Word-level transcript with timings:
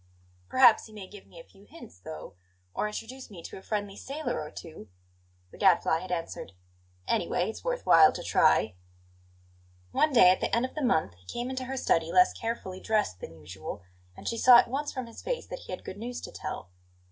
"Perhaps 0.49 0.87
he 0.87 0.93
may 0.93 1.05
give 1.05 1.27
me 1.27 1.39
a 1.39 1.43
few 1.43 1.63
hints, 1.65 1.99
though, 1.99 2.33
or 2.73 2.87
introduce 2.87 3.29
me 3.29 3.43
to 3.43 3.59
a 3.59 3.61
friendly 3.61 3.95
sailor 3.95 4.41
or 4.41 4.49
two," 4.49 4.89
the 5.51 5.59
Gadfly 5.59 5.99
had 5.99 6.11
answered. 6.11 6.53
"Anyway, 7.07 7.51
it's 7.51 7.63
worth 7.63 7.85
while 7.85 8.11
to 8.13 8.23
try." 8.23 8.73
One 9.91 10.11
day 10.11 10.31
at 10.31 10.41
the 10.41 10.55
end 10.55 10.65
of 10.65 10.73
the 10.73 10.81
month 10.81 11.13
he 11.19 11.25
came 11.27 11.51
into 11.51 11.65
her 11.65 11.77
study 11.77 12.11
less 12.11 12.33
carefully 12.33 12.79
dressed 12.79 13.19
than 13.19 13.37
usual, 13.39 13.83
and 14.17 14.27
she 14.27 14.39
saw 14.39 14.57
at 14.57 14.67
once 14.69 14.91
from 14.91 15.05
his 15.05 15.21
face 15.21 15.45
that 15.45 15.59
he 15.59 15.71
had 15.71 15.85
good 15.85 15.99
news 15.99 16.19
to 16.21 16.31
tell. 16.31 16.71